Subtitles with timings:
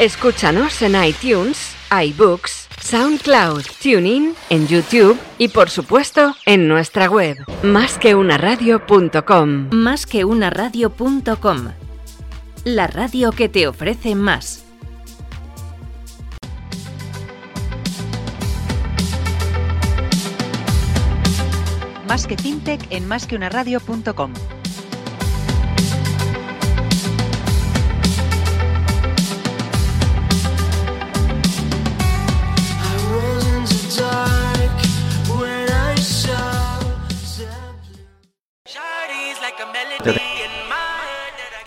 [0.00, 9.68] Escúchanos en iTunes, iBooks, SoundCloud, TuneIn, en YouTube y por supuesto en nuestra web, másqueunaradio.com.
[9.70, 11.72] Másqueunaradio.com.
[12.64, 14.64] La radio que te ofrece más.
[22.08, 24.32] Más que fintech en másqueunaradio.com.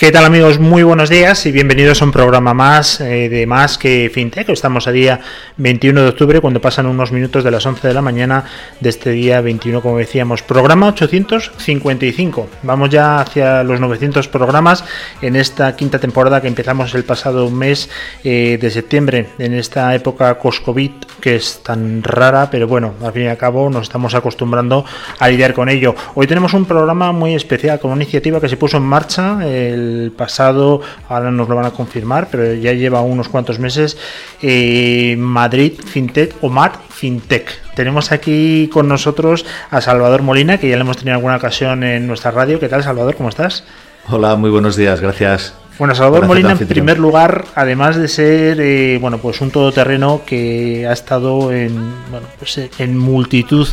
[0.04, 0.60] ¿Qué tal amigos?
[0.60, 4.50] Muy buenos días y bienvenidos a un programa más eh, de Más que FinTech.
[4.50, 5.22] Estamos a día
[5.56, 8.44] 21 de octubre cuando pasan unos minutos de las 11 de la mañana
[8.82, 10.42] de este día 21, como decíamos.
[10.42, 12.50] Programa 855.
[12.64, 14.84] Vamos ya hacia los 900 programas
[15.22, 17.90] en esta quinta temporada que empezamos el pasado mes
[18.26, 23.24] eh, de septiembre, en esta época post-COVID que es tan rara, pero bueno, al fin
[23.24, 24.84] y al cabo nos estamos acostumbrando
[25.20, 25.96] a lidiar con ello.
[26.16, 29.93] Hoy tenemos un programa muy especial con una iniciativa que se puso en marcha el
[30.16, 33.98] pasado, ahora nos lo van a confirmar, pero ya lleva unos cuantos meses,
[34.42, 37.74] eh, Madrid FinTech o MAD FinTech.
[37.76, 42.08] Tenemos aquí con nosotros a Salvador Molina, que ya le hemos tenido alguna ocasión en
[42.08, 42.60] nuestra radio.
[42.60, 43.16] ¿Qué tal, Salvador?
[43.16, 43.64] ¿Cómo estás?
[44.10, 45.54] Hola, muy buenos días, gracias.
[45.80, 50.86] Bueno, Salvador Molina, en primer lugar, además de ser eh, bueno, pues un todoterreno que
[50.88, 51.74] ha estado en,
[52.12, 53.68] bueno, pues en multitud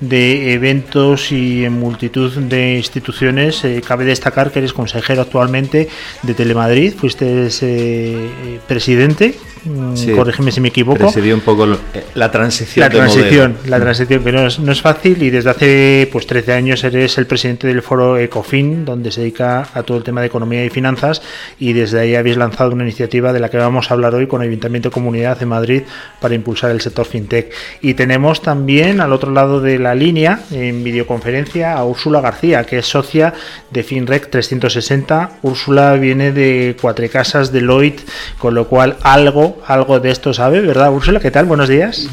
[0.00, 5.88] de eventos y en multitud de instituciones, eh, cabe destacar que eres consejero actualmente
[6.22, 10.98] de Telemadrid, fuiste eh, presidente Mm, corrígeme si me equivoco.
[10.98, 12.84] Presidí un poco eh, la transición.
[12.84, 17.18] La transición, la transición que no es, fácil y desde hace pues 13 años eres
[17.18, 20.70] el presidente del foro Ecofin, donde se dedica a todo el tema de economía y
[20.70, 21.22] finanzas
[21.58, 24.42] y desde ahí habéis lanzado una iniciativa de la que vamos a hablar hoy con
[24.42, 25.82] el Ayuntamiento de Comunidad de Madrid
[26.20, 27.52] para impulsar el sector fintech.
[27.80, 32.78] Y tenemos también al otro lado de la línea, en videoconferencia, a Úrsula García, que
[32.78, 33.34] es socia
[33.70, 35.38] de FinRec 360.
[35.42, 38.02] Úrsula viene de Cuatro Casas, Deloitte,
[38.38, 41.20] con lo cual algo algo, de esto sabe, ¿verdad, Úrsula?
[41.20, 41.46] ¿Qué tal?
[41.46, 42.08] Buenos días.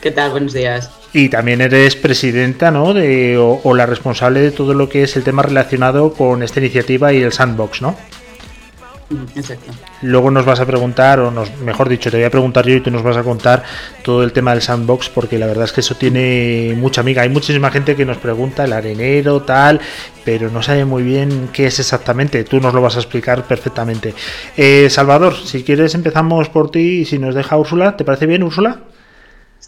[0.00, 0.30] ¿qué tal?
[0.30, 0.90] Buenos días.
[1.12, 2.94] Y también eres presidenta, ¿no?
[2.94, 7.12] De, o, la responsable de todo lo que es el tema relacionado con esta iniciativa
[7.12, 7.96] y el sandbox, ¿no?
[9.34, 9.72] Exacto.
[10.02, 12.80] Luego nos vas a preguntar, o nos, mejor dicho, te voy a preguntar yo y
[12.80, 13.64] tú nos vas a contar
[14.04, 17.22] todo el tema del sandbox, porque la verdad es que eso tiene mucha amiga.
[17.22, 19.80] Hay muchísima gente que nos pregunta el arenero, tal,
[20.24, 22.44] pero no sabe muy bien qué es exactamente.
[22.44, 24.14] Tú nos lo vas a explicar perfectamente.
[24.56, 28.42] Eh, Salvador, si quieres empezamos por ti y si nos deja Úrsula, ¿te parece bien,
[28.44, 28.78] Úrsula?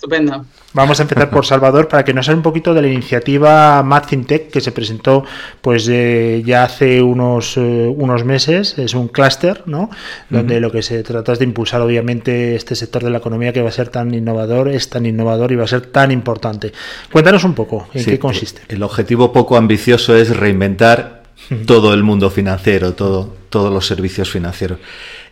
[0.02, 0.44] Estupendo.
[0.72, 4.02] Vamos a empezar por Salvador para que nos hable un poquito de la iniciativa Mad
[4.08, 5.24] FinTech que se presentó
[5.60, 8.76] pues eh, ya hace unos, eh, unos meses.
[8.78, 9.90] Es un clúster, ¿no?
[10.28, 13.62] Donde lo que se trata es de impulsar obviamente este sector de la economía que
[13.62, 16.72] va a ser tan innovador, es tan innovador y va a ser tan importante.
[17.12, 18.62] Cuéntanos un poco en qué consiste.
[18.68, 21.22] El objetivo poco ambicioso es reinventar
[21.64, 24.80] todo el mundo financiero, todo, todos los servicios financieros.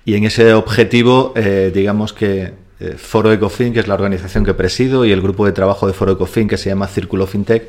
[0.05, 4.55] Y en ese objetivo, eh, digamos que eh, Foro Ecofin, que es la organización que
[4.55, 7.65] presido, y el grupo de trabajo de Foro Ecofin, que se llama Círculo FinTech,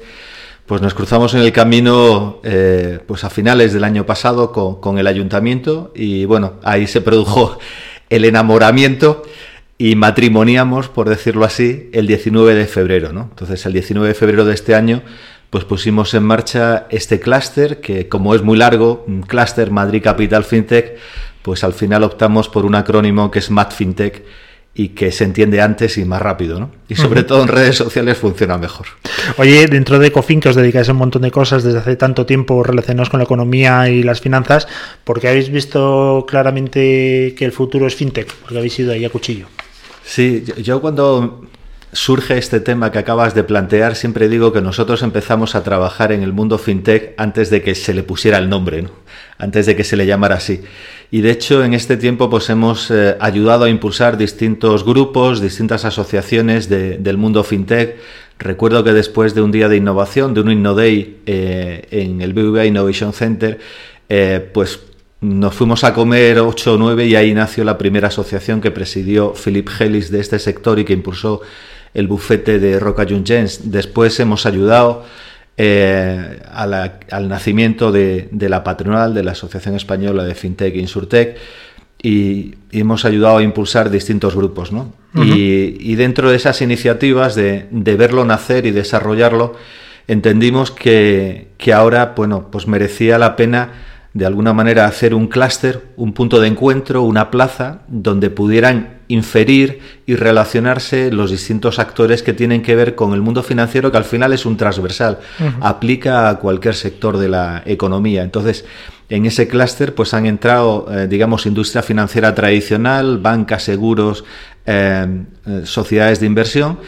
[0.66, 5.08] pues nos cruzamos en el camino eh, pues a finales del año pasado con, el
[5.08, 7.60] ayuntamiento y bueno, ahí se produjo
[8.10, 9.24] el enamoramiento
[9.78, 13.12] y matrimoniamos, por decirlo así, el 19 de febrero.
[13.12, 13.24] ¿no?
[13.32, 15.02] Entonces, el 19 de febrero de este año,
[15.50, 20.98] pues pusimos en marcha este clúster, que como es muy largo, clúster Madrid Capital FinTech,
[21.42, 24.24] pues al final optamos por un acrónimo que es MAT FinTech,
[24.74, 26.72] y que se entiende antes y más rápido, ¿no?
[26.88, 28.88] Y sobre todo en redes sociales funciona mejor.
[29.38, 32.26] Oye, dentro de Cofin, que os dedicáis a un montón de cosas desde hace tanto
[32.26, 34.68] tiempo relacionados con la economía y las finanzas,
[35.04, 39.48] porque habéis visto claramente que el futuro es fintech, porque habéis ido ahí a cuchillo.
[40.06, 41.46] Sí, yo cuando
[41.94, 46.24] surge este tema que acabas de plantear, siempre digo que nosotros empezamos a trabajar en
[46.24, 48.91] el mundo fintech antes de que se le pusiera el nombre, ¿no?
[49.38, 50.62] antes de que se le llamara así.
[51.09, 55.83] Y de hecho, en este tiempo, pues hemos eh, ayudado a impulsar distintos grupos, distintas
[55.83, 57.98] asociaciones del mundo fintech.
[58.39, 62.66] Recuerdo que después de un día de innovación, de un InnoDay eh, en el BBVA
[62.66, 63.60] Innovation Center,
[64.07, 64.80] eh, pues
[65.19, 69.33] nos fuimos a comer 8 o 9 y ahí nació la primera asociación que presidió
[69.33, 71.42] Philip Hellis de este sector y que impulsó
[71.94, 73.72] el bufete de Roca Jungens.
[73.72, 75.06] Después hemos ayudado
[75.58, 81.38] eh, al nacimiento de, la patronal de la Asociación Española de FinTech e Insurtech
[82.02, 84.72] y, hemos ayudado a impulsar distintos grupos.
[84.72, 84.94] ¿no?
[85.14, 89.56] y, dentro de esas iniciativas de, verlo nacer y desarrollarlo,
[90.08, 93.72] entendimos que, ahora bueno, pues merecía la pena
[94.13, 99.80] de alguna manera hacer un clúster, un punto de encuentro, una plaza donde pudieran inferir
[100.06, 104.04] y relacionarse los distintos actores que tienen que ver con el mundo financiero, que al
[104.04, 105.19] final es un transversal,
[105.62, 108.24] aplica a cualquier sector de la economía.
[108.24, 108.66] Entonces,
[109.10, 114.24] en ese clúster pues han entrado, eh, digamos, industria financiera tradicional, bancas, seguros,
[114.66, 115.06] eh,
[115.46, 116.80] eh, sociedades de inversión,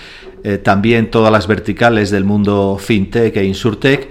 [0.61, 4.09] también todas las verticales del mundo fintech e insurtech,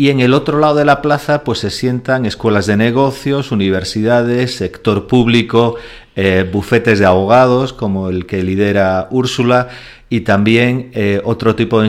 [0.00, 4.54] y en el otro lado de la plaza pues se sientan escuelas de negocios, universidades,
[4.54, 5.74] sector público,
[6.14, 9.68] eh, bufetes de abogados como el que lidera Úrsula
[10.08, 11.88] y también eh, otro tipo de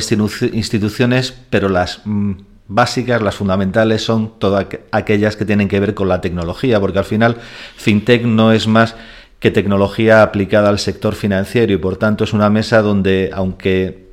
[0.53, 2.31] instituciones, pero las mm,
[2.67, 7.05] básicas, las fundamentales son todas aquellas que tienen que ver con la tecnología, porque al
[7.05, 7.37] final
[7.77, 8.95] FinTech no es más
[9.39, 14.08] que tecnología aplicada al sector financiero y por tanto es una mesa donde aunque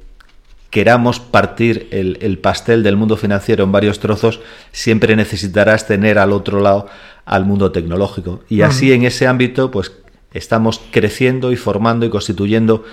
[0.77, 4.41] queramos partir el, pastel del mundo financiero en varios trozos,
[4.73, 6.87] siempre necesitarás tener al otro lado
[7.25, 8.43] al mundo tecnológico.
[8.51, 9.93] Y así en ese ámbito, pues
[10.35, 12.85] estamos creciendo y formando y constituyendo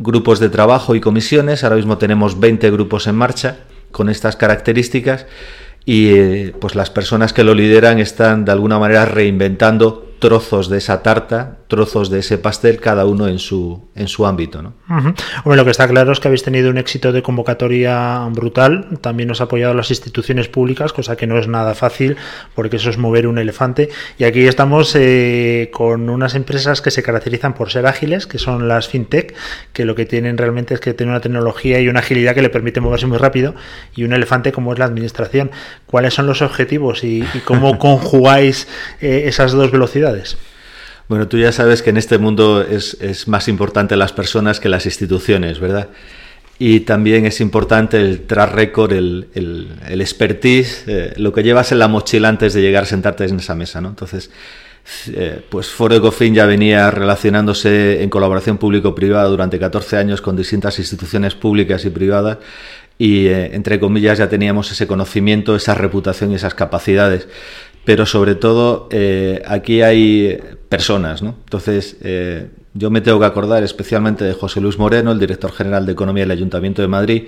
[0.00, 1.62] grupos de trabajo y comisiones.
[1.62, 3.58] Ahora mismo tenemos 20 grupos en marcha
[3.92, 5.26] con estas características
[5.84, 10.78] y eh, pues las personas que lo lideran están de alguna manera reinventando trozos de
[10.78, 14.62] esa tarta, trozos de ese pastel, cada uno en su, en su ámbito.
[14.62, 14.74] ¿no?
[15.44, 19.30] Bueno, lo que está claro es que habéis tenido un éxito de convocatoria brutal, también
[19.30, 22.16] os ha apoyado las instituciones públicas, cosa que no es nada fácil,
[22.54, 23.88] porque eso es mover un elefante.
[24.18, 28.68] Y aquí estamos eh, con unas empresas que se caracterizan por ser ágiles, que son
[28.68, 29.34] las fintech,
[29.72, 32.50] que lo que tienen realmente es que tienen una tecnología y una agilidad que le
[32.50, 33.54] permite moverse muy rápido,
[33.96, 35.50] y un elefante como es la administración.
[35.86, 38.68] ¿Cuáles son los objetivos y, cómo conjugáis
[39.00, 40.09] eh, esas dos velocidades?
[41.08, 44.86] Bueno, tú ya sabes que en este mundo es, más importante las personas que las
[44.86, 45.88] instituciones, ¿verdad?
[46.58, 51.78] Y también es importante el track record, el, el, expertise, eh, lo que llevas en
[51.78, 53.88] la mochila antes de llegar a sentarte en esa mesa, ¿no?
[53.88, 54.30] Entonces,
[55.12, 60.78] eh, pues Foro Ecofin ya venía relacionándose en colaboración público-privada durante 14 años con distintas
[60.78, 62.38] instituciones públicas y privadas
[62.98, 67.28] y, eh, entre comillas, ya teníamos ese conocimiento, esa reputación y esas capacidades
[67.84, 70.38] pero sobre todo eh, aquí hay
[70.68, 71.36] personas, ¿no?
[71.44, 75.86] Entonces, eh, yo me tengo que acordar especialmente de José Luis Moreno, el director general
[75.86, 77.24] de Economía del Ayuntamiento de Madrid,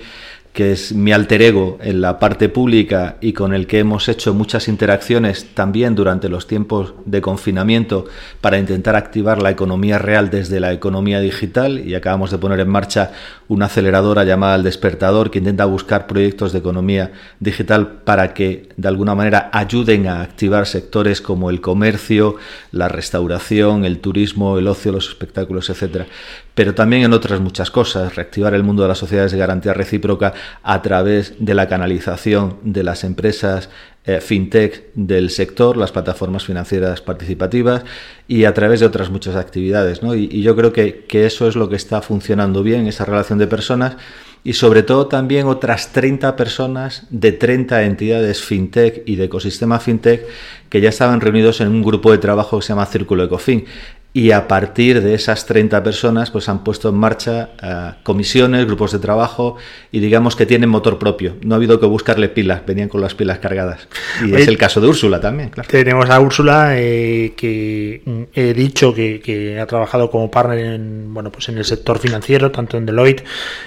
[0.52, 4.34] que es mi alter ego en la parte pública y con el que hemos hecho
[4.34, 8.04] muchas interacciones también durante los tiempos de confinamiento
[8.43, 12.69] para intentar activar la economía real desde la economía digital y acabamos de poner en
[12.69, 13.12] marcha
[13.49, 18.88] una aceleradora llamada El Despertador que intenta buscar proyectos de economía digital para que de
[18.88, 22.37] alguna manera ayuden a activar sectores como el comercio,
[22.72, 26.06] la restauración, el turismo, el ocio, los espectáculos, etcétera
[26.54, 30.34] pero también en otras muchas cosas, reactivar el mundo de las sociedades de garantía recíproca
[30.62, 33.70] a través de la canalización de las empresas
[34.04, 37.84] eh, fintech del sector, las plataformas financieras participativas
[38.26, 40.02] y a través de otras muchas actividades.
[40.02, 40.14] ¿no?
[40.14, 43.46] Y, yo creo que, que, eso es lo que está funcionando bien, esa relación de
[43.46, 43.96] personas
[44.44, 50.26] y sobre todo también otras 30 personas de 30 entidades fintech y de ecosistema fintech
[50.69, 53.66] que ya estaban reunidos en un grupo de trabajo que se llama Círculo Ecofin
[54.14, 58.93] y a partir de esas 30 personas pues han puesto en marcha eh, comisiones, grupos
[58.93, 59.56] de trabajo
[59.91, 61.37] y digamos que tienen motor propio.
[61.43, 63.88] No ha habido que buscarle pilas, venían con las pilas cargadas.
[64.25, 65.69] Y es el caso de Úrsula también, claro.
[65.70, 71.48] Tenemos a Úrsula eh, que he dicho que, ha trabajado como partner en, bueno, pues
[71.48, 73.25] en el sector financiero, tanto en Deloitte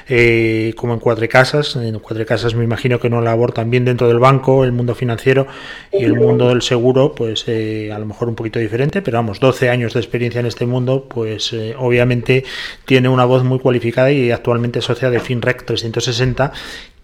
[0.08, 1.76] eh, como en Cuatro Casas.
[1.76, 5.48] En Cuatro Casas me imagino que no labor también dentro del banco, el mundo financiero
[5.92, 9.70] y el mundo del seguro, pues a lo mejor un poquito diferente, pero vamos, 12
[9.70, 12.44] años de experiencia en este mundo, pues eh, obviamente
[12.86, 16.52] tiene una voz muy cualificada y actualmente es socia de FinRec 360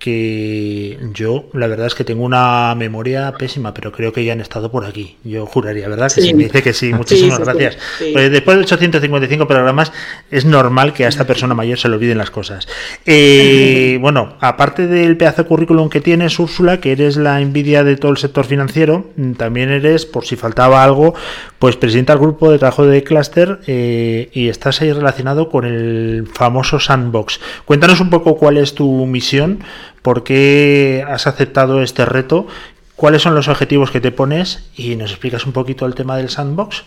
[0.01, 4.41] que yo la verdad es que tengo una memoria pésima, pero creo que ya han
[4.41, 5.17] estado por aquí.
[5.23, 6.11] Yo juraría, ¿verdad?
[6.11, 6.91] Que sí, me dice que sí.
[6.93, 7.77] Muchísimas gracias.
[8.11, 9.93] Pues después de 855 programas
[10.31, 12.67] es normal que a esta persona mayor se le olviden las cosas.
[13.05, 17.95] Eh, bueno, aparte del pedazo de currículum que tienes, Úrsula, que eres la envidia de
[17.95, 19.05] todo el sector financiero,
[19.37, 21.13] también eres, por si faltaba algo,
[21.59, 26.27] pues presidenta del grupo de trabajo de Cluster eh, y estás ahí relacionado con el
[26.33, 27.39] famoso Sandbox.
[27.65, 29.59] Cuéntanos un poco cuál es tu misión
[30.01, 32.47] por qué has aceptado este reto,
[32.95, 36.29] cuáles son los objetivos que te pones y nos explicas un poquito el tema del
[36.29, 36.83] sandbox.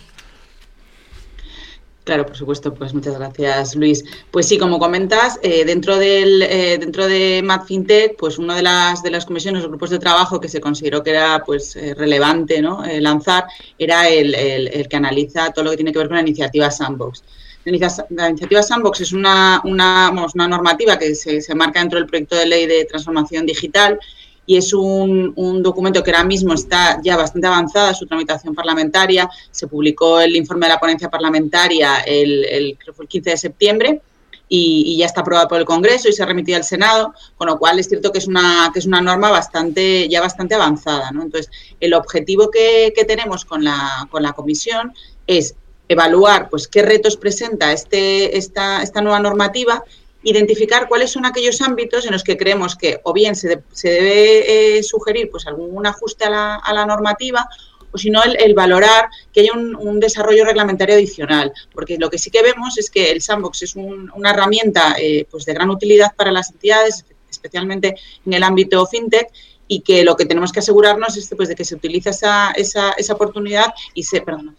[2.05, 4.05] Claro, por supuesto, pues muchas gracias Luis.
[4.31, 9.03] Pues sí, como comentas, eh, dentro del eh, dentro de MadFintech, pues una de las
[9.03, 12.61] de las comisiones o grupos de trabajo que se consideró que era pues eh, relevante
[12.61, 12.83] ¿no?
[13.01, 13.47] lanzar
[13.79, 17.25] era el, el, que analiza todo lo que tiene que ver con la iniciativa Sandbox.
[17.65, 22.37] La iniciativa Sandbox es una, una, una normativa que se, se, marca dentro del proyecto
[22.37, 23.99] de ley de transformación digital
[24.47, 29.29] y es un, documento que ahora mismo está ya bastante avanzada su tramitación parlamentaria.
[29.51, 33.37] Se publicó el informe de la ponencia parlamentaria el, el, creo fue el 15 de
[33.37, 34.03] septiembre
[34.49, 37.59] y, ya está aprobado por el Congreso y se ha remitido al Senado, con lo
[37.59, 41.11] cual es cierto que es una, que es una norma bastante, ya bastante avanzada.
[41.11, 41.23] ¿no?
[41.23, 44.93] Entonces, el objetivo que, que tenemos con la, con la comisión
[45.27, 45.57] es
[45.89, 49.85] evaluar pues, qué retos presenta este, esta, esta nueva normativa
[50.25, 54.79] identificar cuáles son aquellos ámbitos en los que creemos que o bien se, se debe
[54.79, 57.47] eh, sugerir pues algún ajuste a la, a la normativa
[57.95, 62.29] o si no el, valorar que haya un, desarrollo reglamentario adicional, porque lo que sí
[62.29, 66.33] que vemos es que el sandbox es una herramienta eh, pues de gran utilidad para
[66.33, 67.95] las entidades, especialmente
[68.27, 69.29] en el ámbito fintech,
[69.69, 72.91] y que lo que tenemos que asegurarnos es pues, de que se utiliza esa, esa,
[72.93, 74.57] esa oportunidad y se, perdón,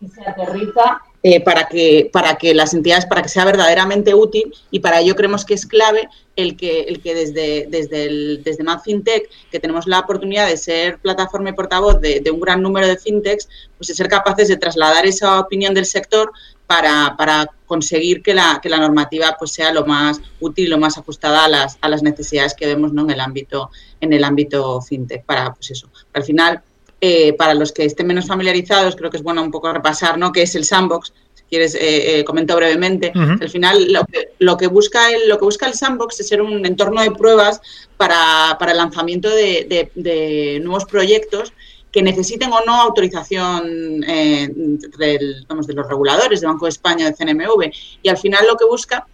[0.00, 4.52] y se aterriza eh, para, que, para que las entidades, para que sea verdaderamente útil
[4.70, 9.30] y para ello creemos que es clave el que, el que desde, desde, desde FinTech,
[9.50, 13.48] que tenemos la oportunidad de ser plataforma y portavoz de, un gran número de fintechs,
[13.78, 16.30] pues de ser capaces de trasladar esa opinión del sector
[16.66, 20.98] para, para conseguir que la, que la normativa pues sea lo más útil, lo más
[20.98, 23.02] ajustada a las, a las necesidades que vemos ¿no?
[23.02, 23.70] en el ámbito,
[24.00, 26.62] en el ámbito fintech, para pues eso, al final
[27.06, 30.32] eh, para los que estén menos familiarizados, creo que es bueno un poco repasar, ¿no?
[30.32, 31.12] ¿Qué es el sandbox?
[31.34, 33.12] Si quieres, eh, eh comento brevemente.
[33.14, 33.92] Al final,
[34.38, 37.60] lo que, busca el, lo que busca el sandbox es ser un entorno de pruebas
[37.98, 41.52] para, el lanzamiento de, nuevos proyectos
[41.92, 45.18] que necesiten o no autorización eh, de
[45.50, 47.70] los reguladores de Banco de España, de CNMV.
[48.02, 49.06] Y al final lo que busca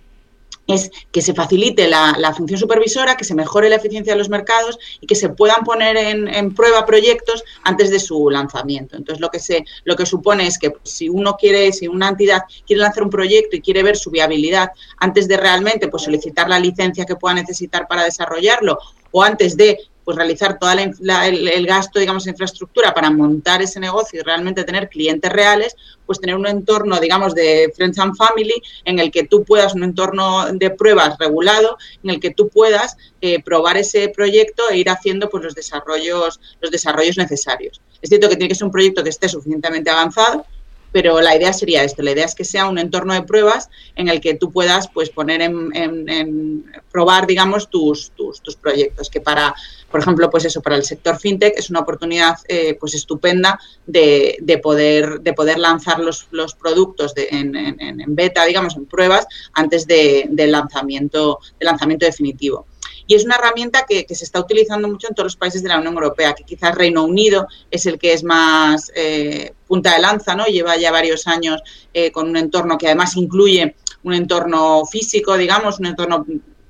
[0.75, 4.79] es que se facilite la, función supervisora, que se mejore la eficiencia de los mercados
[5.01, 8.97] y que se puedan poner en, prueba proyectos antes de su lanzamiento.
[8.97, 12.43] Entonces, lo que, se, lo que supone es que si uno quiere, si una entidad
[12.67, 16.59] quiere lanzar un proyecto y quiere ver su viabilidad antes de realmente pues, solicitar la
[16.59, 18.79] licencia que pueda necesitar para desarrollarlo
[19.13, 19.79] o antes de
[20.11, 24.89] pues realizar todo el, gasto, digamos, de infraestructura para montar ese negocio y realmente tener
[24.89, 29.45] clientes reales, pues tener un entorno, digamos, de Friends and Family en el que tú
[29.45, 34.65] puedas, un entorno de pruebas regulado, en el que tú puedas eh, probar ese proyecto
[34.69, 37.81] e ir haciendo pues los desarrollos, los desarrollos necesarios.
[38.03, 40.45] Es cierto que tiene que ser un proyecto que esté suficientemente avanzado,
[40.93, 44.09] pero la idea sería esto, la idea es que sea un entorno de pruebas en
[44.09, 49.55] el que tú puedas pues poner en, probar, digamos, tus, tus, tus, proyectos, que para,
[49.91, 54.37] por ejemplo, pues eso, para el sector fintech es una oportunidad eh, pues estupenda de,
[54.41, 59.27] de, poder, de poder lanzar los, los productos de, en, en, beta, digamos, en pruebas,
[59.53, 62.67] antes de, del lanzamiento, del lanzamiento definitivo
[63.11, 65.79] y es una herramienta que, se está utilizando mucho en todos los países de la
[65.79, 70.37] Unión Europea, que quizás Reino Unido es el que es más eh, punta de lanza,
[70.37, 70.47] ¿no?
[70.47, 71.61] Lleva ya varios años
[71.93, 73.75] eh, con un entorno que además incluye
[74.05, 76.25] un entorno físico, digamos, un entorno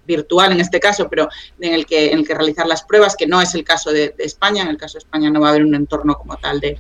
[0.06, 1.28] virtual en este caso, pero
[1.61, 4.14] en el que, en el que realizar las pruebas, que no es el caso de,
[4.16, 4.62] España.
[4.62, 6.78] En el caso de España no va a haber un entorno como tal de,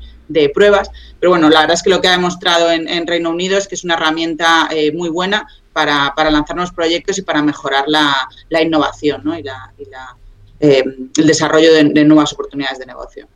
[0.54, 0.90] pruebas.
[1.18, 3.74] Pero bueno, la verdad es que lo que ha demostrado en, Reino Unido es que
[3.74, 8.62] es una herramienta eh, muy buena para, para lanzar nuevos proyectos y para mejorar la,
[8.62, 9.38] innovación ¿no?
[9.38, 10.16] y, la, y la,
[10.60, 10.84] eh,
[11.16, 13.26] el desarrollo de, nuevas oportunidades de negocio.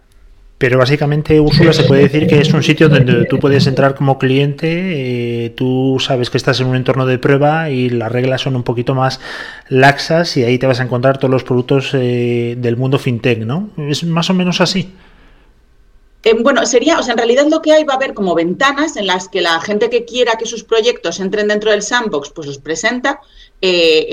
[0.59, 4.19] Pero básicamente, Úrsula, se puede decir que es un sitio donde tú puedes entrar como
[4.19, 8.57] cliente, eh, tú sabes que estás en un entorno de prueba y las reglas son
[8.57, 9.21] un poquito más
[9.69, 13.71] laxas y ahí te vas a encontrar todos los productos eh, del mundo fintech, ¿no?
[13.77, 14.93] ¿Es más o menos así?
[16.25, 18.97] Eh, bueno, sería, o sea, en realidad lo que hay va a haber como ventanas
[18.97, 22.47] en las que la gente que quiera que sus proyectos entren dentro del sandbox, pues
[22.47, 23.21] los presenta,
[23.61, 24.07] eh,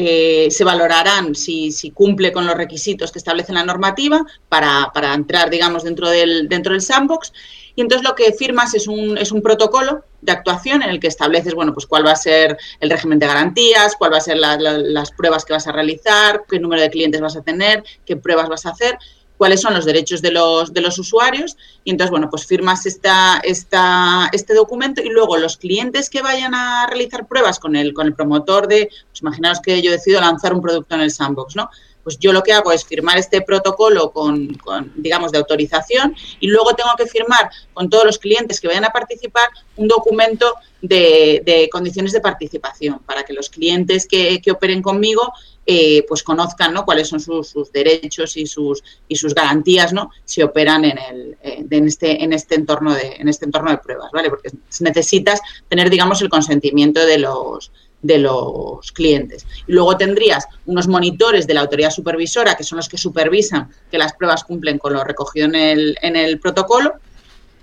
[0.46, 5.14] eh, se valorarán si, si, cumple con los requisitos que establece la normativa para, para,
[5.14, 7.32] entrar, digamos, dentro del, dentro del sandbox.
[7.76, 11.08] Y entonces lo que firmas es un, es un protocolo de actuación en el que
[11.08, 14.38] estableces, bueno, pues cuál va a ser el régimen de garantías, cuál va a ser
[14.38, 18.50] las pruebas que vas a realizar, qué número de clientes vas a tener, qué pruebas
[18.50, 18.98] vas a hacer
[19.42, 23.42] cuáles son los derechos de los, de los usuarios y entonces, bueno, pues firmas esta,
[23.44, 28.06] esta, este documento y luego los clientes que vayan a realizar pruebas con el, con
[28.06, 31.72] el promotor de, pues imaginaos que yo decido lanzar un producto en el sandbox, ¿no?
[32.04, 36.48] Pues yo lo que hago es firmar este protocolo con, con, digamos, de autorización y
[36.48, 41.42] luego tengo que firmar con todos los clientes que vayan a participar un documento de,
[41.44, 45.34] de condiciones de participación para que los clientes que, que operen conmigo
[45.74, 46.84] eh, pues conozcan ¿no?
[46.84, 50.12] cuáles son sus, derechos y sus, y sus garantías ¿no?
[50.26, 54.12] si operan en, el, en, este, en, este entorno de, en este entorno de pruebas,
[54.12, 54.30] ¿vale?
[54.30, 54.50] Porque
[54.82, 59.46] necesitas tener, digamos, el consentimiento de los, de los clientes.
[59.66, 63.98] Y luego tendrías unos monitores de la autoridad supervisora, que son los que supervisan que
[63.98, 66.96] las pruebas cumplen con lo recogido en el, en el protocolo,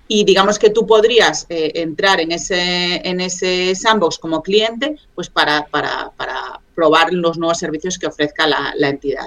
[0.08, 5.28] y digamos que tú podrías eh, entrar en ese, en ese sandbox como cliente pues
[5.28, 9.26] para, para, para probar los nuevos servicios que ofrezca la, entidad.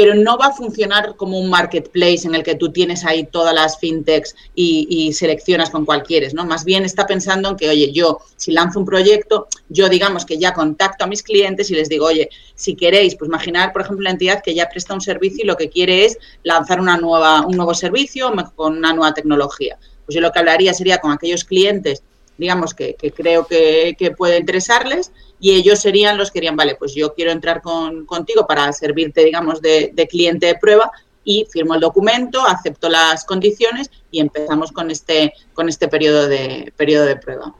[0.00, 3.52] Pero no va a funcionar como un marketplace en el que tú tienes ahí todas
[3.54, 6.46] las fintechs y, seleccionas con cuál quieres, ¿no?
[6.46, 10.38] Más bien está pensando en que, oye, yo si lanzo un proyecto, yo digamos que
[10.38, 14.04] ya contacto a mis clientes y les digo, oye, si queréis, pues imaginar, por ejemplo,
[14.04, 17.42] la entidad que ya presta un servicio y lo que quiere es lanzar una nueva,
[17.42, 19.76] un nuevo servicio con una nueva tecnología.
[20.06, 22.02] Pues yo lo que hablaría sería con aquellos clientes
[22.40, 27.14] digamos, que, creo que, puede interesarles y ellos serían los que dirían, vale, pues yo
[27.14, 30.90] quiero entrar con, contigo para servirte, digamos, de, cliente de prueba
[31.24, 36.72] y firmo el documento, acepto las condiciones y empezamos con este, con este periodo, de,
[36.76, 37.54] periodo de prueba.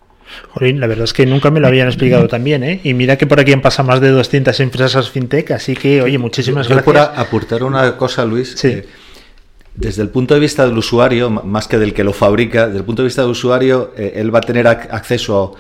[0.50, 2.80] Jorín, la verdad es que nunca me lo habían explicado tan bien, ¿eh?
[2.84, 6.18] Y mira que por aquí han pasado más de 200 empresas fintech, así que, oye,
[6.18, 6.84] muchísimas gracias.
[6.84, 8.54] Por aportar una cosa, Luis.
[8.56, 8.68] Sí.
[8.68, 8.88] Eh,
[9.74, 12.84] desde el punto de vista del usuario, más que del que lo fabrica, desde el
[12.84, 15.58] punto de vista del usuario, eh, él va a tener acceso a,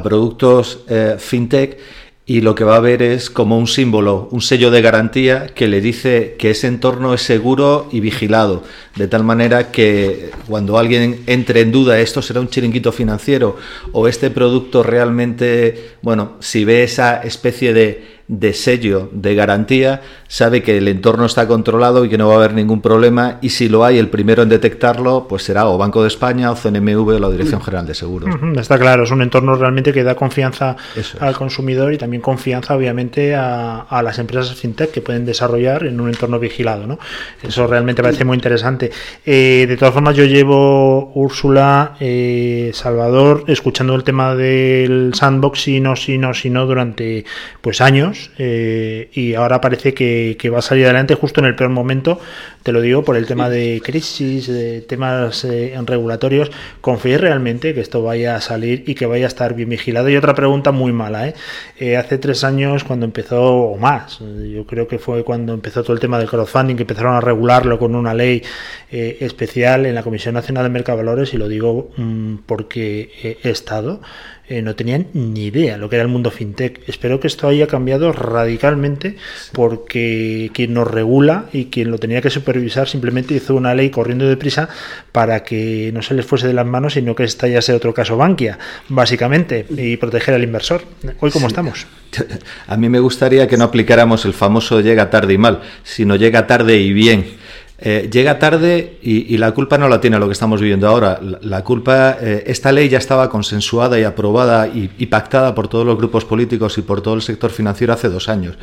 [0.00, 1.78] productos eh, fintech
[2.24, 5.66] y lo que va a ver es como un símbolo, un sello de garantía que
[5.66, 8.62] le dice que ese entorno es seguro y vigilado,
[8.94, 13.56] de tal manera que cuando alguien entre en duda, esto será un chiringuito financiero
[13.90, 20.62] o este producto realmente, bueno, si ve esa especie de de sello de garantía, sabe
[20.62, 23.68] que el entorno está controlado y que no va a haber ningún problema y si
[23.68, 27.18] lo hay, el primero en detectarlo pues será o Banco de España o CNMV o
[27.18, 27.64] la Dirección mm.
[27.64, 28.34] General de Seguros.
[28.56, 30.76] está claro, es un entorno realmente que da confianza
[31.20, 36.08] al consumidor y también confianza obviamente a, las empresas fintech que pueden desarrollar en un
[36.08, 36.86] entorno vigilado.
[36.86, 36.98] ¿no?
[37.42, 38.90] Eso realmente parece muy interesante.
[39.24, 45.80] Eh, de todas formas, yo llevo Úrsula, eh, Salvador, escuchando el tema del sandbox, si
[45.80, 47.24] no, si no, si no, durante
[47.60, 51.70] pues años eh, y ahora parece que, va a salir adelante justo en el peor
[51.70, 52.20] momento,
[52.62, 56.50] te lo digo, por el tema de crisis, de temas eh, regulatorios.
[56.80, 60.08] ¿Confíes realmente que esto vaya a salir y que vaya a estar bien vigilado?
[60.08, 61.96] Y otra pregunta muy mala, ¿eh?
[61.96, 66.00] hace tres años cuando empezó, o más, yo creo que fue cuando empezó todo el
[66.00, 68.42] tema del crowdfunding, que empezaron a regularlo con una ley
[68.90, 74.00] especial en la Comisión Nacional de Mercado Valores, y lo digo mm, porque he estado.
[74.48, 76.80] Eh, no tenían ni idea lo que era el mundo fintech.
[76.88, 79.16] Espero que esto haya cambiado radicalmente
[79.52, 84.28] porque quien nos regula y quien lo tenía que supervisar simplemente hizo una ley corriendo
[84.28, 84.68] deprisa
[85.12, 88.58] para que no se les fuese de las manos, sino que estallase otro caso Bankia,
[88.88, 90.82] básicamente, y proteger al inversor.
[91.20, 91.86] Hoy, ¿cómo estamos?
[92.66, 96.48] A mí me gustaría que no aplicáramos el famoso llega tarde y mal, sino llega
[96.48, 97.41] tarde y bien
[97.84, 101.18] eh, llega tarde y, la culpa no la tiene lo que estamos viviendo ahora.
[101.40, 105.98] La, culpa, eh, esta ley ya estaba consensuada y aprobada y, pactada por todos los
[105.98, 108.56] grupos políticos y por todo el sector financiero hace dos años.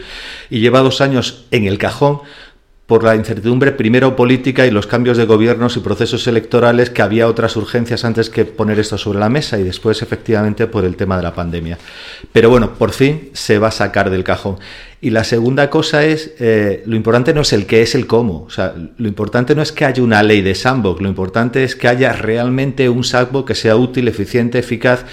[0.50, 2.22] Y lleva dos años en el cajón
[2.90, 7.28] por la incertidumbre primero política y los cambios de gobiernos y procesos electorales que había
[7.28, 11.16] otras urgencias antes que poner esto sobre la mesa y después efectivamente por el tema
[11.16, 11.78] de la pandemia.
[12.34, 14.58] Pero bueno, por fin se va a sacar del cajón.
[15.02, 18.46] Y la segunda cosa es, eh, lo importante no es el qué, es el cómo.
[18.46, 21.76] O sea, lo importante no es que haya una ley de sandbox, lo importante es
[21.76, 25.06] que haya realmente un sandbox que sea útil, eficiente, eficaz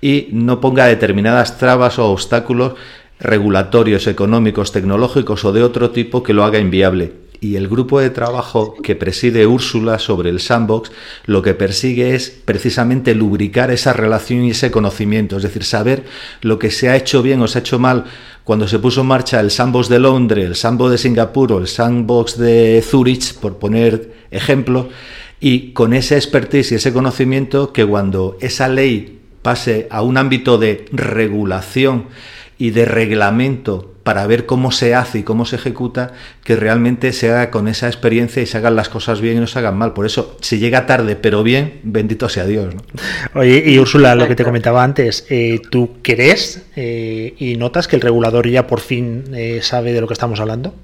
[0.00, 2.72] y no ponga determinadas trabas o obstáculos
[3.20, 7.12] regulatorios, económicos, tecnológicos o de otro tipo que lo haga inviable.
[7.42, 10.92] Y el grupo de trabajo que preside Úrsula sobre el sandbox
[11.24, 16.04] lo que persigue es precisamente lubricar esa relación y ese conocimiento, es decir, saber
[16.42, 18.04] lo que se ha hecho bien o se ha hecho mal
[18.44, 21.68] cuando se puso en marcha el sandbox de Londres, el sandbox de Singapur o el
[21.68, 24.88] sandbox de Zurich, por poner ejemplo,
[25.40, 30.58] y con ese expertise y ese conocimiento que cuando esa ley pase a un ámbito
[30.58, 32.06] de regulación,
[32.60, 36.12] y de reglamento para ver cómo se hace y cómo se ejecuta,
[36.44, 39.46] que realmente se haga con esa experiencia y se hagan las cosas bien y no
[39.46, 39.94] se hagan mal.
[39.94, 42.74] Por eso, si llega tarde pero bien, bendito sea Dios.
[43.34, 47.96] Oye, y Úrsula, lo que te comentaba antes, eh, ¿tú crees eh, y notas que
[47.96, 50.74] el regulador ya por fin eh, sabe de lo que estamos hablando?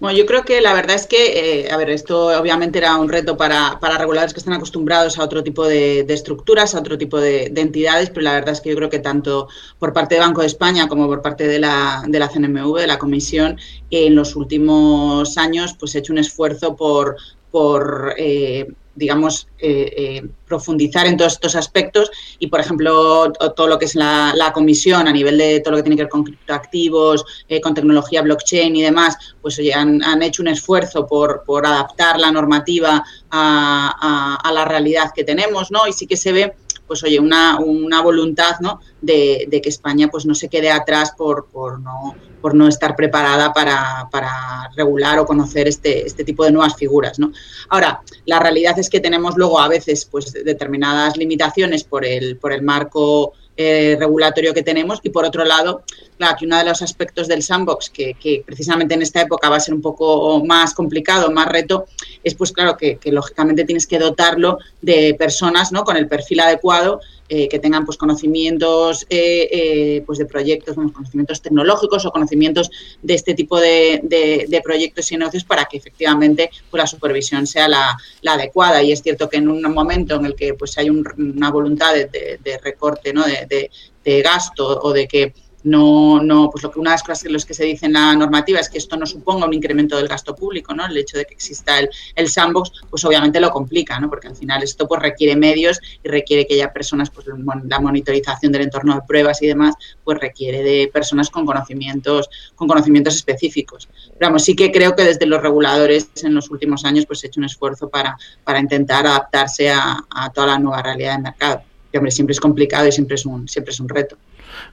[0.00, 3.08] Bueno, yo creo que la verdad es que, eh, a ver, esto obviamente era un
[3.08, 7.18] reto para, para reguladores que están acostumbrados a otro tipo de, estructuras, a otro tipo
[7.20, 9.48] de, entidades, pero la verdad es que yo creo que tanto
[9.80, 12.86] por parte de Banco de España como por parte de la, de la CNMV, de
[12.86, 13.58] la Comisión,
[13.90, 17.16] en los últimos años pues he hecho un esfuerzo por,
[17.50, 23.78] por eh, digamos, eh, eh, profundizar en todos estos aspectos y, por ejemplo, todo lo
[23.78, 27.24] que es la, comisión a nivel de todo lo que tiene que ver con criptoactivos,
[27.48, 32.18] eh, con tecnología blockchain y demás, pues oye, han, hecho un esfuerzo por, por, adaptar
[32.18, 35.86] la normativa a, a, la realidad que tenemos, ¿no?
[35.86, 36.54] Y sí que se ve
[36.88, 38.80] pues oye, una, una voluntad ¿no?
[39.02, 42.96] de, de, que España pues no se quede atrás por, por, no, por no estar
[42.96, 47.18] preparada para, para regular o conocer este, este tipo de nuevas figuras.
[47.18, 47.32] ¿no?
[47.68, 52.52] Ahora, la realidad es que tenemos luego a veces pues, determinadas limitaciones por el, por
[52.52, 55.82] el marco eh, regulatorio que tenemos y por otro lado,
[56.16, 59.56] claro, que uno de los aspectos del sandbox que, que, precisamente en esta época va
[59.56, 61.86] a ser un poco más complicado, más reto,
[62.22, 65.82] es pues claro que, que lógicamente tienes que dotarlo de personas ¿no?
[65.82, 71.42] con el perfil adecuado eh, que tengan pues conocimientos eh, eh, pues de proyectos, conocimientos
[71.42, 72.70] tecnológicos o conocimientos
[73.02, 77.68] de este tipo de, de, proyectos y negocios para que efectivamente pues, la supervisión sea
[77.68, 78.82] la, adecuada.
[78.82, 82.38] Y es cierto que en un momento en el que pues hay una voluntad de,
[82.42, 83.24] de recorte, ¿no?
[83.24, 87.30] de gasto o de que no, no, pues lo que una de las cosas que
[87.30, 90.06] los que se dice en la normativa es que esto no suponga un incremento del
[90.06, 90.86] gasto público, ¿no?
[90.86, 94.08] El hecho de que exista el, el sandbox, pues obviamente lo complica, ¿no?
[94.08, 98.52] Porque al final esto pues requiere medios y requiere que haya personas, pues la monitorización
[98.52, 103.88] del entorno de pruebas y demás, pues requiere de personas con conocimientos, con conocimientos específicos.
[104.18, 107.26] Pero vamos, sí que creo que desde los reguladores en los últimos años pues se
[107.26, 111.22] ha hecho un esfuerzo para, para intentar adaptarse a, a toda la nueva realidad del
[111.22, 111.62] mercado.
[111.92, 114.16] Y hombre, siempre es complicado y siempre es un, siempre es un reto.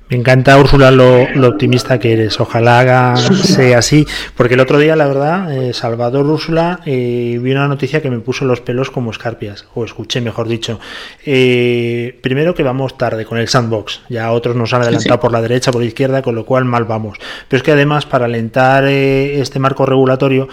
[0.07, 2.39] Me encanta, Úrsula, lo, optimista que eres.
[2.39, 4.05] Ojalá sea así.
[4.37, 8.19] Porque el otro día, la verdad, eh, Salvador Úrsula, eh, vi una noticia que me
[8.19, 10.79] puso los pelos como escarpias, o escuché, mejor dicho.
[11.25, 14.01] Eh, primero que vamos tarde con el sandbox.
[14.09, 16.85] Ya otros nos han adelantado por la derecha, por la izquierda, con lo cual mal
[16.85, 17.17] vamos.
[17.47, 20.47] Pero es que además, para alentar este marco regulatorio,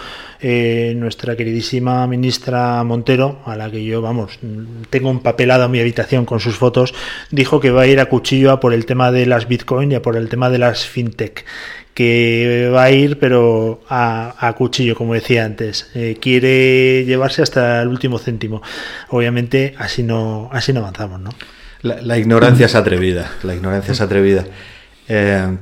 [0.95, 4.39] nuestra queridísima ministra Montero, a la que yo, vamos,
[4.89, 6.93] tengo un papelado en mi habitación con sus fotos,
[7.31, 9.99] dijo que va a ir a cuchillo a por el tema de las Bitcoin y
[9.99, 11.45] por el tema de las fintech
[11.93, 15.89] que va a ir pero a, cuchillo como decía antes.
[15.93, 18.61] Eh, quiere llevarse hasta el último céntimo.
[19.09, 21.29] Obviamente así no así no avanzamos no
[21.83, 24.45] la, ignorancia es atrevida la ignorancia es atrevida.
[25.07, 25.57] Eh,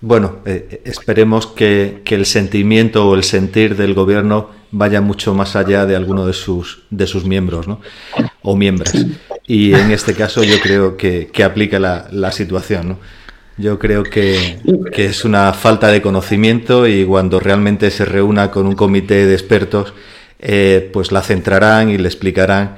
[0.00, 5.56] bueno eh, esperemos que, que, el sentimiento o el sentir del gobierno vaya mucho más
[5.56, 7.80] allá de alguno de sus de sus miembros ¿no?
[8.42, 8.92] o miembros
[9.46, 12.98] y en este caso yo creo que, que aplica la, la situación ¿no?
[13.56, 14.58] Yo creo que,
[14.96, 19.94] es una falta de conocimiento y cuando realmente se reúna con un comité de expertos,
[20.40, 22.76] eh, pues la centrarán y le explicarán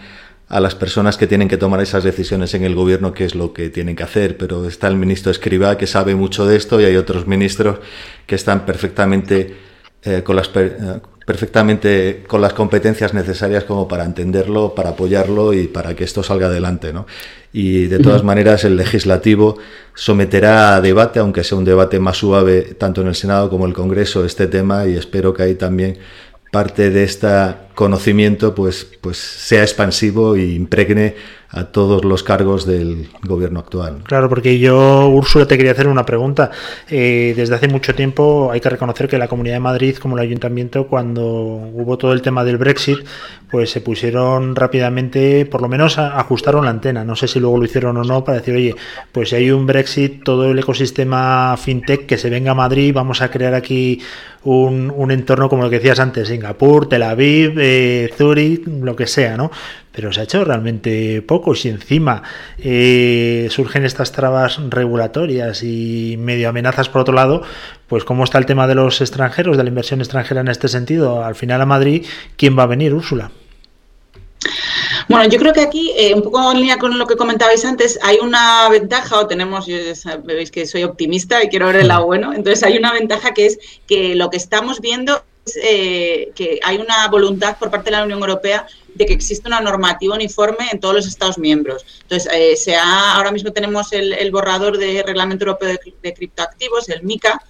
[0.49, 3.53] a las personas que tienen que tomar esas decisiones en el gobierno qué es lo
[3.53, 4.37] que tienen que hacer.
[4.37, 7.79] Pero está el ministro Escribá que sabe mucho de esto y hay otros ministros
[8.27, 9.57] que están perfectamente
[10.03, 15.67] eh, con las eh, perfectamente con las competencias necesarias como para entenderlo, para apoyarlo y
[15.67, 17.07] para que esto salga adelante, ¿no?
[17.53, 19.59] Y de todas maneras el legislativo
[19.95, 23.71] someterá a debate, aunque sea un debate más suave tanto en el Senado como en
[23.71, 25.99] el Congreso, este tema y espero que ahí también
[26.53, 27.29] parte de este
[27.75, 31.17] conocimiento pues, pues sea expansivo e impregne
[31.57, 34.03] a todos los cargos del gobierno actual.
[34.05, 36.51] Claro, porque yo, Úrsula, te quería hacer una pregunta.
[36.89, 40.23] Eh, desde hace mucho tiempo hay que reconocer que la Comunidad de Madrid, como el
[40.23, 42.99] Ayuntamiento, cuando hubo todo el tema del Brexit,
[43.51, 47.05] pues se pusieron rápidamente, por lo menos ajustaron la antena.
[47.05, 48.75] No sé si luego lo hicieron o no para decir, oye,
[49.11, 53.23] pues si hay un Brexit, todo el ecosistema fintech que se venga a Madrid, vamos
[53.23, 54.01] a crear aquí
[54.47, 59.07] un, un entorno como lo que decías antes, Singapur, Tel Aviv, eh, Zurich, lo que
[59.07, 59.51] sea, ¿no?
[59.97, 61.55] pero se ha hecho realmente poco.
[61.55, 62.23] Y si encima
[62.59, 67.43] eh, surgen estas trabas regulatorias y medio amenazas por otro lado,
[67.89, 71.25] pues cómo está el tema de los extranjeros, de la inversión extranjera en este sentido.
[71.25, 72.05] Al final a Madrid,
[72.37, 73.31] ¿quién va a venir, Úrsula?
[75.09, 77.99] Bueno, yo creo que aquí, eh, un poco en línea con lo que comentabais antes,
[78.03, 79.77] hay una ventaja, o tenemos, yo,
[80.25, 83.47] veis que soy optimista y quiero ver el lado bueno, entonces hay una ventaja que
[83.47, 87.97] es que lo que estamos viendo es eh, que hay una voluntad por parte de
[87.97, 91.85] la Unión Europea de que existe una normativa uniforme en todos los Estados miembros.
[92.03, 97.41] Entonces, eh, se ahora mismo tenemos el, borrador de Reglamento Europeo de, Criptoactivos, el MICA,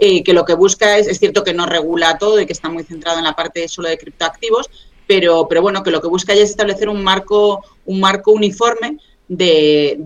[0.00, 2.68] eh, que lo que busca es, es cierto que no regula todo y que está
[2.68, 4.68] muy centrado en la parte solo de criptoactivos,
[5.06, 8.98] pero, pero bueno, que lo que busca ya es establecer un marco, un marco uniforme
[9.28, 9.96] de,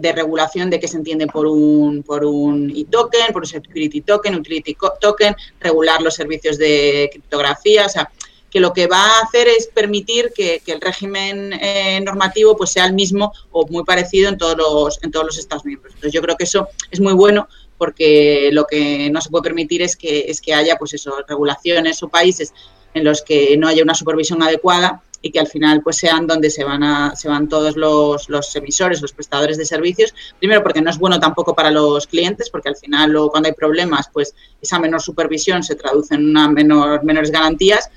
[0.00, 4.34] de, regulación de qué se entiende por un, por un e-token, por un security token,
[4.34, 8.10] utility token, regular los servicios de criptografía, o sea,
[8.50, 12.86] que lo que va a hacer es permitir que, el régimen eh, normativo pues sea
[12.86, 15.92] el mismo o muy parecido en todos los en todos los Estados miembros.
[15.94, 19.82] Entonces yo creo que eso es muy bueno porque lo que no se puede permitir
[19.82, 22.54] es que es que haya pues eso regulaciones o países
[22.96, 26.50] en los que no haya una supervisión adecuada y que al final pues sean donde
[26.50, 30.14] se van a, se van todos los, los, emisores, los prestadores de servicios.
[30.38, 34.08] Primero porque no es bueno tampoco para los clientes, porque al final cuando hay problemas,
[34.12, 37.90] pues esa menor supervisión se traduce en una menor, menores garantías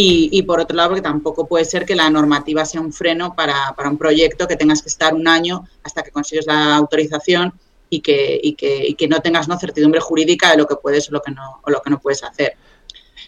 [0.00, 3.74] y, por otro lado, porque tampoco puede ser que la normativa sea un freno para,
[3.90, 7.52] un proyecto que tengas que estar un año hasta que consigues la autorización
[7.90, 9.58] y que, y que, y que no tengas ¿no?
[9.58, 12.22] certidumbre jurídica de lo que puedes o lo que no, o lo que no puedes
[12.22, 12.56] hacer.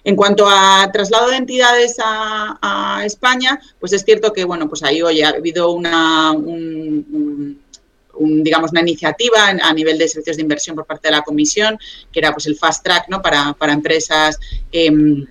[0.04, 5.00] En cuanto a traslado de entidades a, España, pues es cierto que, bueno, pues ahí
[5.00, 6.34] hoy ha habido una,
[8.18, 11.78] digamos, una iniciativa a nivel de servicios de inversión por parte de la Comisión,
[12.12, 13.22] que era pues el fast track, ¿no?
[13.22, 14.38] Para, para empresas
[14.70, 15.26] em,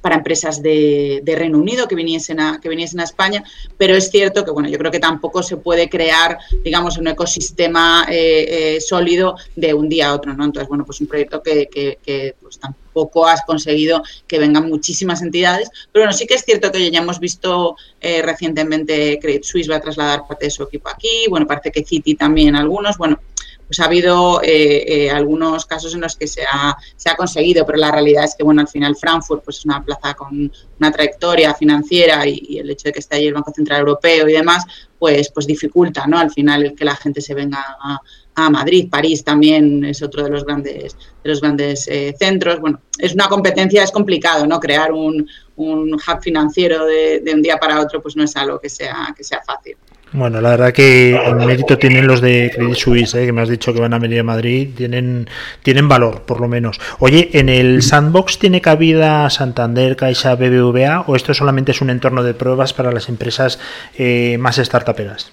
[0.00, 3.44] para empresas de, Reino Unido que viniesen, a, que viniesen a España,
[3.76, 8.06] pero es cierto que bueno, yo creo que tampoco se puede crear, digamos, un ecosistema
[8.10, 10.44] eh, eh, sólido de un día a otro, ¿no?
[10.44, 15.70] Entonces, bueno, pues un proyecto que, que, pues, tampoco has conseguido que vengan muchísimas entidades,
[15.92, 19.76] pero bueno, sí que es cierto que ya hemos visto eh, recientemente Credit Suisse va
[19.76, 23.20] a trasladar parte de su equipo aquí, bueno, parece que Citi también algunos, bueno,
[23.68, 27.66] pues ha habido eh, eh, algunos casos en los que se ha, se ha conseguido,
[27.66, 30.50] pero la realidad es que, bueno, al final Frankfurt pues, es una plaza con
[30.80, 34.32] una trayectoria financiera y, el hecho de que esté ahí el Banco Central Europeo y
[34.32, 34.64] demás,
[34.98, 36.18] pues, pues dificulta, ¿no?
[36.18, 38.00] Al final el que la gente se venga a,
[38.50, 42.60] Madrid, París también es otro de los grandes, de los grandes eh, centros.
[42.60, 44.60] Bueno, es una competencia, es complicado, ¿no?
[44.60, 48.60] Crear un, un hub financiero de, de, un día para otro, pues no es algo
[48.60, 49.76] que sea, que sea fácil.
[50.12, 53.26] Bueno, la verdad que el mérito tienen los de Credit Suisse, ¿eh?
[53.26, 55.28] que me has dicho que van a venir a Madrid, tienen,
[55.62, 56.80] tienen valor, por lo menos.
[56.98, 62.22] Oye, ¿en el sandbox tiene cabida Santander, Caixa, BBVA o esto solamente es un entorno
[62.22, 63.58] de pruebas para las empresas
[63.98, 65.30] eh, más startuperas?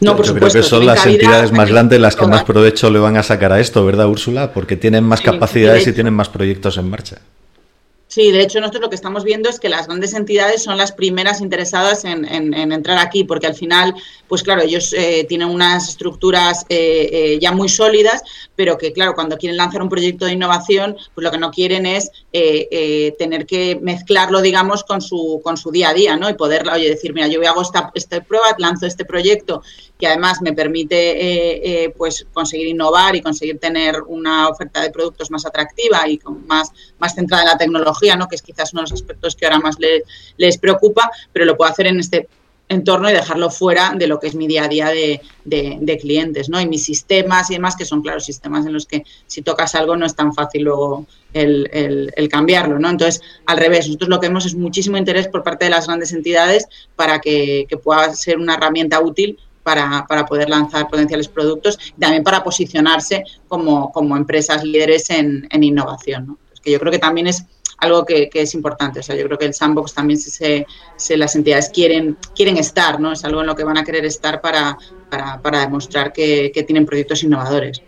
[0.00, 2.98] No, por Yo creo que son las entidades más grandes las que más provecho le
[2.98, 4.52] van a sacar a esto, ¿verdad, Úrsula?
[4.52, 7.16] Porque tienen más capacidades y tienen más proyectos en marcha.
[8.16, 10.90] Sí, de hecho nosotros lo que estamos viendo es que las grandes entidades son las
[10.90, 12.24] primeras interesadas en,
[12.54, 13.94] entrar aquí, porque al final,
[14.26, 18.22] pues claro, ellos eh, tienen unas estructuras eh, eh, ya muy sólidas,
[18.54, 21.84] pero que claro, cuando quieren lanzar un proyecto de innovación, pues lo que no quieren
[21.84, 22.10] es
[23.18, 26.30] tener que mezclarlo, digamos, con su, con su día a día, ¿no?
[26.30, 29.62] Y poder, oye, decir, mira, yo hago esta, esta prueba, lanzo este proyecto
[29.98, 35.46] que además me permite pues conseguir innovar y conseguir tener una oferta de productos más
[35.46, 39.36] atractiva y más, más centrada en la tecnología que es quizás uno de los aspectos
[39.36, 39.76] que ahora más
[40.36, 42.28] les, preocupa, pero lo puedo hacer en este
[42.68, 46.60] entorno y dejarlo fuera de lo que es mi día a día de, clientes, ¿no?
[46.60, 49.96] Y mis sistemas y demás, que son, claro, sistemas en los que si tocas algo
[49.96, 52.90] no es tan fácil luego el, cambiarlo, ¿no?
[52.90, 56.12] Entonces, al revés, nosotros lo que vemos es muchísimo interés por parte de las grandes
[56.12, 56.66] entidades
[56.96, 62.42] para que, pueda ser una herramienta útil para, poder lanzar potenciales productos y también para
[62.42, 66.38] posicionarse como, como empresas líderes en, innovación, ¿no?
[66.62, 67.44] que yo creo que también es
[67.78, 69.00] algo que, es importante.
[69.00, 73.00] O sea, yo creo que el sandbox también se, se, las entidades quieren, quieren estar,
[73.00, 73.12] ¿no?
[73.12, 74.76] Es algo en lo que van a querer estar para,
[75.42, 77.82] para, demostrar que, tienen proyectos innovadores.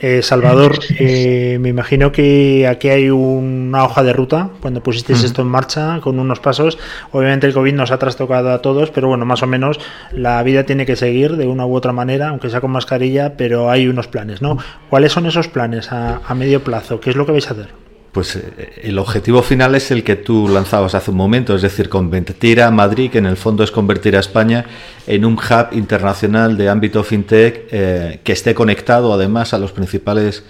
[0.00, 5.42] Eh, Salvador, eh, me imagino que aquí hay una hoja de ruta cuando pusisteis esto
[5.42, 6.78] en marcha con unos pasos.
[7.12, 9.78] Obviamente el COVID nos ha trastocado a todos, pero bueno, más o menos
[10.12, 13.70] la vida tiene que seguir de una u otra manera, aunque sea con mascarilla, pero
[13.70, 14.56] hay unos planes, ¿no?
[14.88, 17.00] ¿Cuáles son esos planes a, a medio plazo?
[17.00, 17.83] ¿Qué es lo que vais a hacer?
[18.14, 21.88] Pues eh, el objetivo final es el que tú lanzabas hace un momento, es decir,
[21.88, 24.66] convertir a Madrid, que en el fondo es convertir a España
[25.08, 30.44] en un hub internacional de ámbito fintech eh, que esté conectado además a los principales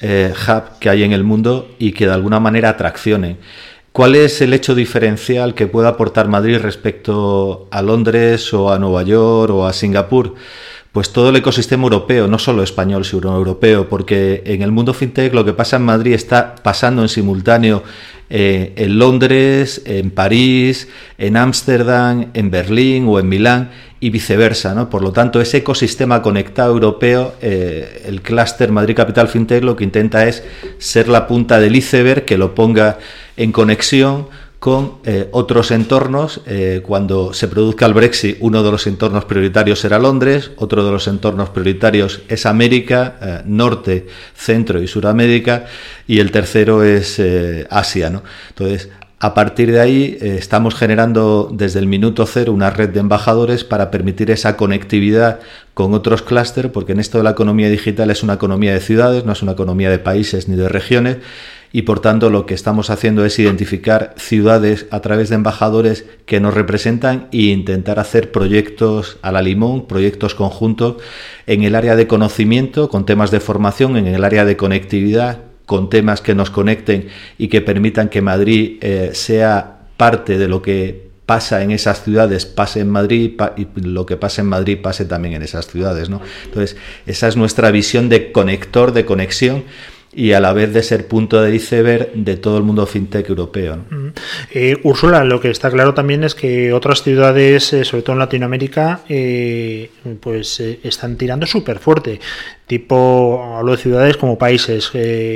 [0.00, 3.36] eh, hubs que hay en el mundo y que de alguna manera atraccione.
[3.92, 9.04] ¿Cuál es el hecho diferencial que pueda aportar Madrid respecto a Londres o a Nueva
[9.04, 10.34] York o a Singapur?
[10.94, 15.34] Pues todo el ecosistema europeo, no solo español, sino europeo, porque en el mundo fintech
[15.34, 17.82] lo que pasa en Madrid está pasando en simultáneo
[18.30, 20.86] eh, en Londres, en París,
[21.18, 24.88] en Ámsterdam, en Berlín o en Milán y viceversa.
[24.88, 29.82] Por lo tanto, ese ecosistema conectado europeo, eh, el clúster Madrid Capital Fintech lo que
[29.82, 30.44] intenta es
[30.78, 32.98] ser la punta del iceberg que lo ponga
[33.36, 34.28] en conexión
[34.64, 36.40] con eh, otros entornos.
[36.46, 40.90] Eh, cuando se produzca el Brexit, uno de los entornos prioritarios será Londres, otro de
[40.90, 45.66] los entornos prioritarios es América, eh, Norte, Centro y Suramérica,
[46.06, 47.20] y el tercero es
[47.68, 48.08] Asia.
[48.08, 48.22] ¿no?
[48.48, 53.64] Entonces, a partir de ahí estamos generando desde el minuto cero una red de embajadores
[53.64, 55.40] para permitir esa conectividad
[55.74, 59.26] con otros clústeres, porque en esto de la economía digital es una economía de ciudades,
[59.26, 61.18] no es una economía de países ni de regiones,
[61.74, 66.38] y por tanto lo que estamos haciendo es identificar ciudades a través de embajadores que
[66.38, 71.02] nos representan e intentar hacer proyectos a la limón, proyectos conjuntos
[71.48, 75.90] en el área de conocimiento, con temas de formación, en el área de conectividad, con
[75.90, 77.08] temas que nos conecten
[77.38, 82.44] y que permitan que Madrid eh, sea parte de lo que pasa en esas ciudades
[82.44, 86.08] pase en Madrid y lo que pasa en Madrid pase también en esas ciudades.
[86.08, 86.20] ¿no?
[86.44, 89.64] Entonces, esa es nuestra visión de conector, de conexión
[90.14, 93.78] y a la vez de ser punto de iceberg de todo el mundo fintech europeo.
[94.52, 98.20] Eh, Úrsula, lo que está claro también es que otras ciudades, eh, sobre todo en
[98.20, 102.20] Latinoamérica, eh, pues están tirando súper fuerte.
[102.66, 104.90] Tipo, hablo de ciudades como países,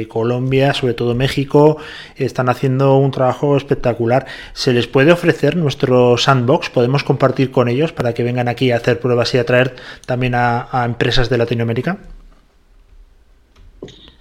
[0.08, 1.76] Colombia, sobre todo México,
[2.16, 4.26] están haciendo un trabajo espectacular.
[4.54, 6.70] ¿Se les puede ofrecer nuestro sandbox?
[6.70, 10.84] ¿Podemos compartir con ellos para que vengan aquí a hacer pruebas y atraer también a
[10.86, 11.98] empresas de Latinoamérica?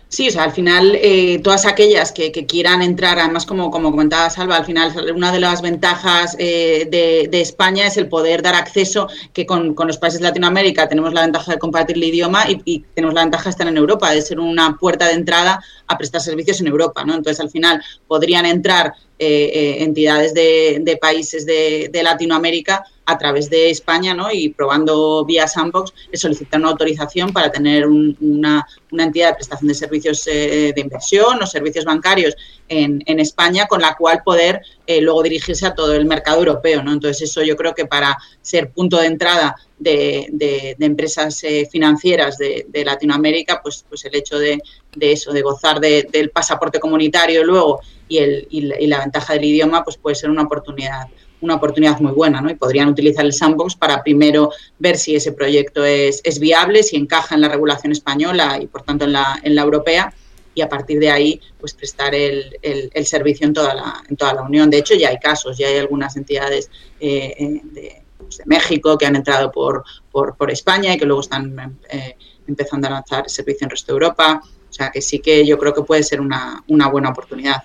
[0.10, 4.30] Sí, o sea, al final eh, todas aquellas que, quieran entrar, además como, como comentaba
[4.30, 9.10] Salva, al final una de las ventajas eh, de, España es el poder dar acceso,
[9.34, 13.14] que con, los países de Latinoamérica tenemos la ventaja de compartir el idioma y, tenemos
[13.14, 16.62] la ventaja de estar en Europa, de ser una puerta de entrada a prestar servicios
[16.62, 17.16] en Europa, ¿no?
[17.16, 24.14] Entonces, al final podrían entrar eh, entidades de, países de, Latinoamérica a través de España
[24.14, 24.32] ¿no?
[24.32, 30.28] y probando vía Sandbox, solicitar una autorización para tener una, entidad de prestación de servicios
[30.28, 32.36] eh, de inversión o servicios bancarios
[32.68, 36.82] en, España, con la cual poder eh, luego dirigirse a todo el mercado europeo.
[36.82, 36.94] ¿no?
[36.94, 42.66] Entonces, eso yo creo que para ser punto de entrada de, empresas eh, financieras de,
[42.86, 44.60] Latinoamérica, pues, pues el hecho de,
[45.00, 49.98] eso, de gozar del pasaporte comunitario luego y, el, y la ventaja del idioma, pues
[49.98, 51.08] puede ser una oportunidad
[51.42, 52.50] una oportunidad muy buena, ¿no?
[52.50, 56.96] Y podrían utilizar el sandbox para primero ver si ese proyecto es, es viable, si
[56.96, 60.14] encaja en la regulación española y por tanto en la, en la europea
[60.58, 64.34] y a partir de ahí pues prestar el, el, servicio en toda, la, en toda
[64.34, 64.72] la Unión.
[64.72, 69.06] De hecho ya hay casos, ya hay algunas entidades eh, eh, pues, de, México que
[69.06, 72.16] han entrado por, por, por, España y que luego están eh,
[72.48, 74.42] empezando a lanzar servicio en el resto de Europa.
[74.44, 77.62] O sea que sí que yo creo que puede ser una, una buena oportunidad.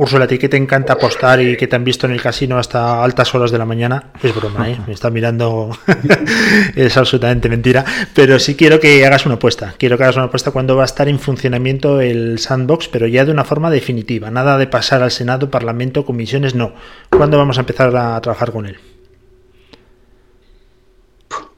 [0.00, 2.56] Úrsula, a ti que te encanta apostar y que te han visto en el casino
[2.56, 4.78] hasta altas horas de la mañana, es broma, ¿eh?
[4.86, 5.76] me está mirando,
[6.74, 7.84] es absolutamente mentira,
[8.14, 10.86] pero sí quiero que hagas una apuesta, quiero que hagas una apuesta cuando va a
[10.86, 15.10] estar en funcionamiento el sandbox, pero ya de una forma definitiva, nada de pasar al
[15.10, 16.72] Senado, Parlamento, comisiones, no.
[17.10, 18.78] ¿Cuándo vamos a empezar a trabajar con él?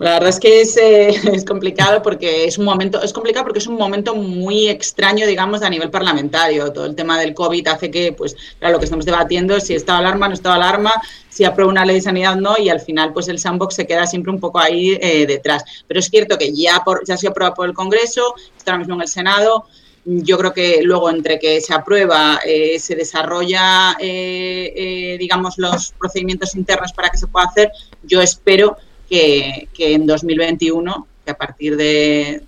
[0.02, 1.14] La verdad es que es, eh,
[1.46, 5.70] complicado porque es un momento, es complicado porque es un momento muy extraño, digamos, a
[5.70, 6.72] nivel parlamentario.
[6.72, 9.74] Todo el tema del COVID hace que, pues, claro, lo que estamos debatiendo es si
[9.74, 10.92] estaba alarma, no estaba alarma,
[11.28, 14.04] si aprueba una ley de sanidad no, y al final, pues, el sandbox se queda
[14.08, 15.62] siempre un poco ahí eh, detrás.
[15.86, 18.96] Pero es cierto que ya, por, ya se aprueba por el Congreso, está ahora mismo
[18.96, 19.66] en el Senado.
[20.04, 26.92] Yo creo que luego entre que se aprueba, eh, se desarrolla, digamos, los procedimientos internos
[26.92, 27.70] para que se pueda hacer,
[28.02, 28.76] yo espero
[29.12, 32.42] en 2021, que a partir de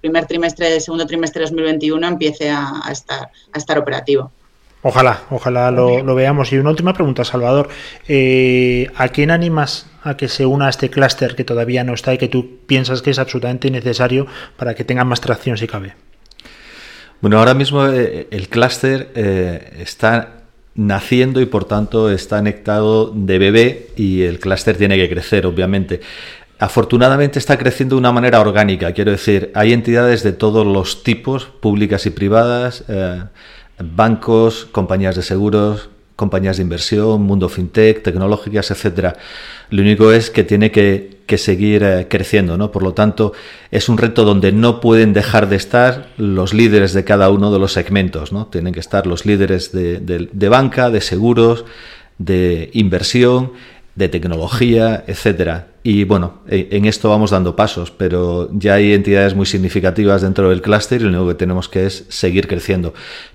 [0.00, 4.30] primer trimestre, segundo trimestre de 2021 empiece a, estar, a estar operativo.
[4.82, 6.52] Ojalá, ojalá lo, veamos.
[6.52, 7.68] Y una última pregunta, Salvador.
[8.06, 12.14] Eh, ¿A quién animas a que se una a este clúster que todavía no está
[12.14, 15.94] y que tú piensas que es absolutamente necesario para que tenga más tracción si cabe?
[17.20, 20.37] Bueno, ahora mismo eh, el clúster eh, está
[20.78, 26.00] naciendo y por tanto está anectado de bebé y el clúster tiene que crecer, obviamente.
[26.60, 31.46] Afortunadamente está creciendo de una manera orgánica, quiero decir, hay entidades de todos los tipos,
[31.46, 33.24] públicas y privadas, eh,
[33.80, 39.16] bancos, compañías de seguros, compañías de inversión, mundo fintech, tecnológicas, etcétera.
[39.70, 42.72] Lo único es que tiene que, seguir eh, creciendo, ¿no?
[42.72, 43.34] Por lo tanto,
[43.70, 47.60] es un reto donde no pueden dejar de estar los líderes de cada uno de
[47.60, 48.48] los segmentos, ¿no?
[48.48, 51.64] Tienen que estar los líderes de, banca, de seguros,
[52.18, 53.52] de inversión,
[53.94, 55.68] de tecnología, etcétera.
[55.84, 60.62] Y bueno, en esto vamos dando pasos, pero ya hay entidades muy significativas dentro del
[60.62, 62.92] clúster y lo único que tenemos que es seguir creciendo.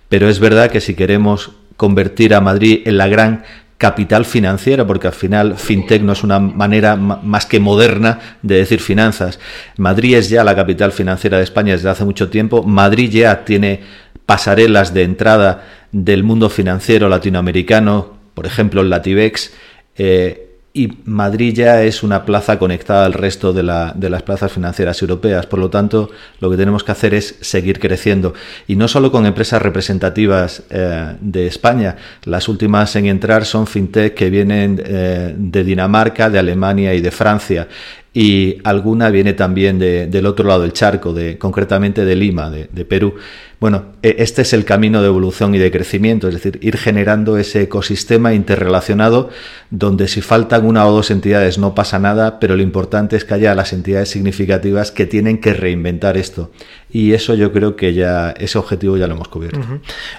[0.10, 3.44] Pero es verdad que si queremos convertir a Madrid en la gran
[3.78, 8.80] capital financiera, porque al final fintech no es una manera más que moderna de decir
[8.80, 9.40] finanzas.
[9.78, 12.64] Madrid es ya la capital financiera de España desde hace mucho tiempo.
[12.64, 13.82] Madrid ya tiene
[14.26, 19.52] pasarelas de entrada del mundo financiero latinoamericano, por ejemplo el Latibex.
[19.98, 25.46] Eh, y Madrid ya es una plaza conectada al resto de, las plazas financieras europeas.
[25.46, 26.10] Por lo tanto,
[26.40, 28.34] lo que tenemos que hacer es seguir creciendo.
[28.68, 31.96] Y no solo con empresas representativas eh, de España.
[32.24, 37.12] Las últimas en entrar son fintech que vienen eh, de Dinamarca, de Alemania y de
[37.12, 37.68] Francia
[38.14, 43.16] y alguna viene también del otro lado del charco, concretamente de Lima, de, Perú.
[43.64, 47.38] Bueno, e, este es el camino de evolución y de crecimiento, es decir, ir generando
[47.38, 49.30] ese ecosistema interrelacionado
[49.70, 53.36] donde si faltan una o dos entidades no pasa nada, pero lo importante es que
[53.36, 56.52] haya las entidades significativas que tienen que reinventar esto.
[56.94, 59.60] Y eso yo creo que ya ese objetivo ya lo hemos cubierto.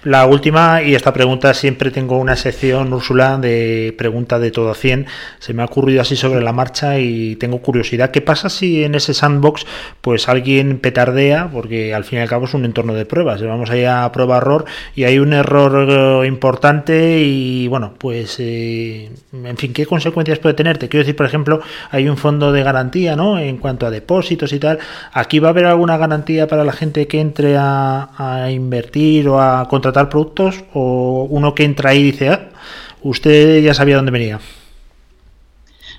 [0.03, 4.75] La última, y esta pregunta siempre tengo una sección, Úrsula, de pregunta de todo a
[4.75, 5.07] 100.
[5.39, 8.11] Se me ha ocurrido así sobre la marcha y tengo curiosidad.
[8.11, 9.67] ¿Qué pasa si en ese sandbox
[10.01, 11.49] pues alguien petardea?
[11.53, 13.41] Porque al fin y al cabo es un entorno de pruebas.
[13.41, 14.65] Vamos ahí a prueba-error
[14.97, 20.57] y hay un error eh, importante y bueno, pues eh, en fin, ¿qué consecuencias puede
[20.57, 20.79] tener?
[20.79, 21.61] Te quiero decir, por ejemplo,
[21.93, 23.39] hay un fondo de garantía, ¿no?
[23.39, 24.81] En cuanto a depósitos y tal.
[25.13, 29.69] ¿Aquí va a haber alguna garantía para la gente que entre a, invertir o a
[29.69, 32.49] contratar productos o uno que entra ahí y dice, ah,
[33.03, 34.41] usted ya sabía dónde venía?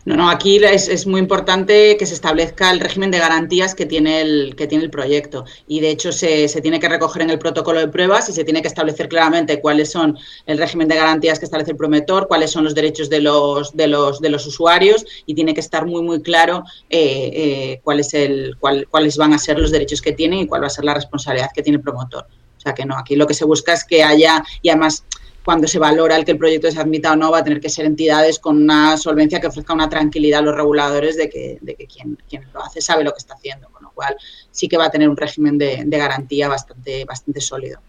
[0.05, 4.21] No, no, aquí es, muy importante que se establezca el régimen de garantías que tiene
[4.21, 5.45] el, que tiene el proyecto.
[5.67, 8.61] Y de hecho se, tiene que recoger en el protocolo de pruebas y se tiene
[8.61, 12.65] que establecer claramente cuáles son el régimen de garantías que establece el promotor, cuáles son
[12.65, 16.21] los derechos de los, de los, de los usuarios y tiene que estar muy, muy
[16.21, 20.41] claro eh, eh, cuál es el, cuál, cuáles van a ser los derechos que tiene
[20.41, 22.27] y cuál va a ser la responsabilidad que tiene el promotor.
[22.57, 25.03] O sea que no, aquí lo que se busca es que haya, y además
[25.45, 27.69] cuando se valora el que el proyecto se admita o no, va a tener que
[27.69, 31.75] ser entidades con una solvencia que ofrezca una tranquilidad a los reguladores de que, de
[31.75, 34.15] que quien, quien, lo hace sabe lo que está haciendo, con lo cual
[34.49, 37.79] sí que va a tener un régimen de, garantía bastante, bastante sólido.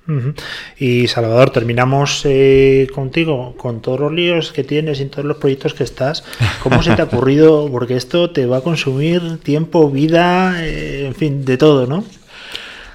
[0.76, 5.72] Y Salvador, terminamos eh, contigo, con todos los líos que tienes y todos los proyectos
[5.72, 6.24] que estás.
[6.62, 7.70] ¿Cómo se te ha ocurrido?
[7.70, 12.04] Porque esto te va a consumir tiempo, vida, eh, en fin, de todo, ¿no?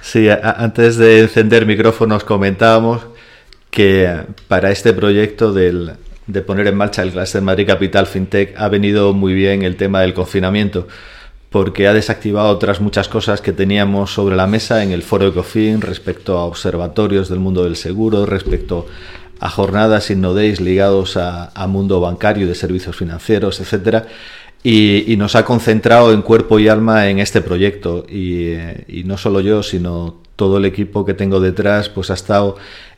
[0.02, 3.11] Sí, antes de encender micrófonos comentábamos
[3.72, 4.06] que
[4.48, 5.92] para este proyecto del,
[6.26, 10.02] de poner en marcha el Cluster Madrid Capital FinTech ha venido muy bien el tema
[10.02, 10.86] del confinamiento,
[11.48, 15.80] porque ha desactivado otras muchas cosas que teníamos sobre la mesa en el foro Ecofin
[15.80, 18.86] respecto a observatorios del mundo del seguro, respecto
[19.40, 24.06] a jornadas in no days ligados a, mundo bancario de servicios financieros, etcétera.
[24.62, 28.04] Y, nos ha concentrado en cuerpo y alma en este proyecto.
[28.08, 28.52] Y,
[28.86, 32.56] y no solo yo, sino todo el equipo que tengo detrás, pues ha estado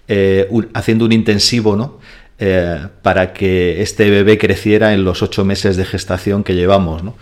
[0.09, 1.98] eh, haciendo un intensivo, ¿no?
[2.38, 7.16] Eh, para que este bebé creciera en los ocho meses de gestación que llevamos, ¿no?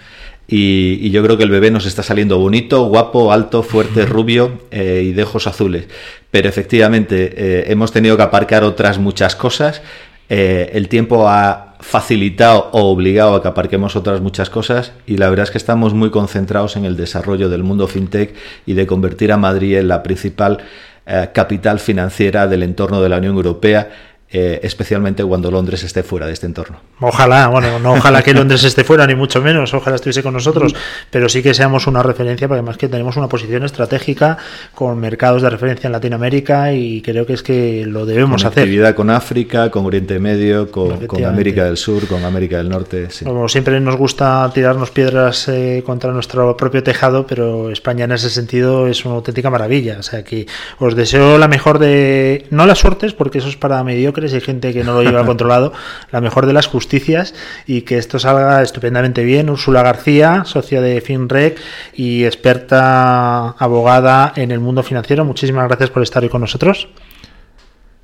[0.49, 5.03] Y, yo creo que el bebé nos está saliendo bonito, guapo, alto, fuerte, rubio eh,
[5.05, 5.87] y de ojos azules.
[6.31, 9.83] Pero efectivamente hemos tenido que aparcar otras muchas cosas.
[10.29, 15.45] el tiempo ha facilitado o obligado a que aparquemos otras muchas cosas y la verdad
[15.45, 18.35] es que estamos muy concentrados en el desarrollo del mundo fintech
[18.67, 20.59] y de convertir a Madrid en la principal
[21.07, 26.27] eh, capital financiera del entorno de la Unión Europea eh, especialmente cuando Londres esté fuera
[26.27, 26.79] de este entorno.
[27.01, 30.75] Ojalá, bueno, no ojalá que Londres esté fuera, ni mucho menos, ojalá estuviese con nosotros,
[31.11, 34.39] pero sí que seamos una referencia, porque además que tenemos una posición estratégica
[34.75, 38.65] con mercados de referencia en Latinoamérica y creo que es que lo debemos hacer.
[38.65, 43.09] Actividad con África, con Oriente Medio, con, América del Sur, con América del Norte.
[43.25, 48.31] Como siempre nos gusta tirarnos piedras eh, contra nuestro propio tejado, pero España en ese
[48.31, 49.97] sentido es una auténtica maravilla.
[49.99, 50.47] O sea que
[50.79, 54.41] os deseo la mejor de, no las suertes, porque eso es para mediocres, y hay
[54.41, 55.73] gente que no lo lleva controlado,
[56.11, 57.35] la mejor de las justicias
[57.67, 59.51] y que esto salga estupendamente bien.
[59.51, 61.59] Úrsula García, socia de FinRec
[61.95, 66.89] y experta abogada en el mundo financiero, muchísimas gracias por estar hoy con nosotros.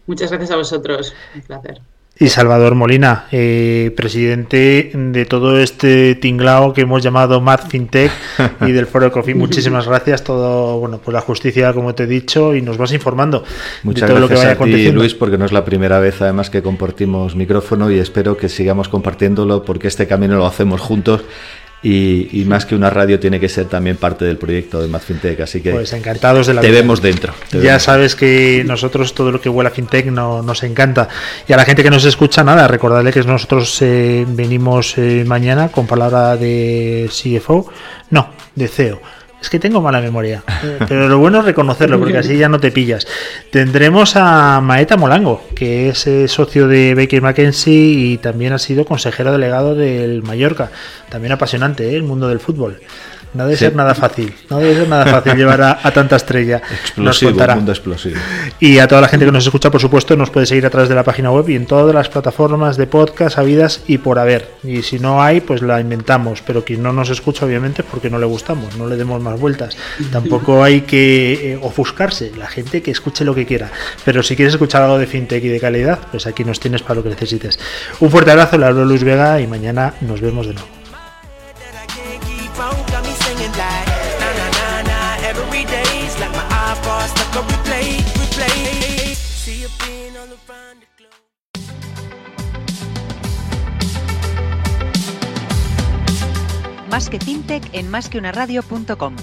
[0.07, 1.81] Muchas gracias a vosotros, un placer
[2.21, 8.11] y Salvador Molina, eh, presidente de todo este tinglao que hemos llamado Mad FinTech
[8.67, 9.35] y del Foro Coffee.
[9.35, 10.25] Muchísimas gracias.
[10.25, 13.45] Todo, bueno, pues la justicia, como te he dicho, y nos vas informando
[13.85, 16.01] Muchas de todo gracias lo que vaya a ti, Luis, porque no es la primera
[16.01, 20.81] vez además que compartimos micrófono y espero que sigamos compartiéndolo porque este camino lo hacemos
[20.81, 21.23] juntos
[21.83, 25.41] y, más que una radio tiene que ser también parte del proyecto de Mad FinTech,
[25.41, 27.35] así que pues encantados de la te vemos dentro.
[27.53, 31.09] ya sabes que nosotros todo lo que huele a FinTech no, nos encanta.
[31.47, 35.69] Y a la gente que nos escucha, nada, recordarle que nosotros eh, venimos eh, mañana
[35.69, 37.71] con palabra de CFO,
[38.11, 39.01] no, de CEO
[39.41, 40.43] es que tengo mala memoria,
[40.89, 43.07] pero lo bueno es reconocerlo porque así ya no te pillas.
[43.51, 48.85] Tendremos a Maeta Molango, que es eh, socio de Baker McKenzie y también ha sido
[48.85, 50.71] consejero delegado del Mallorca.
[51.09, 51.97] También apasionante ¿eh?
[51.97, 52.81] el mundo del fútbol.
[53.35, 56.63] No debe ser nada fácil, no debe ser nada fácil llevar a, tanta estrella.
[56.71, 58.17] Explosivo, mundo explosivo.
[58.59, 60.89] Y a toda la gente que nos escucha, por supuesto, nos puede seguir a través
[60.89, 64.51] de la página web y en todas las plataformas de podcast habidas y por haber.
[64.65, 66.43] Y si no hay, pues la inventamos.
[66.43, 69.39] Pero quien no nos escucha, obviamente, es porque no le gustamos, no le demos más
[69.39, 69.77] vueltas.
[70.13, 73.71] Tampoco hay que eh, ofuscarse, la gente que escuche lo que quiera.
[74.05, 76.95] Pero si quieres escuchar algo de fintech y de calidad, pues aquí nos tienes para
[76.97, 77.59] lo que necesites.
[78.01, 80.78] Un fuerte abrazo, le hablo Luis Vega y mañana nos vemos de nuevo.
[96.91, 99.17] Más que fintech en másqueunaradio.com.